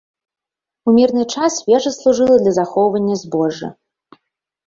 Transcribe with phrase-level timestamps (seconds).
[0.91, 3.67] У мірны час вежа служыла для захоўвання збожжа.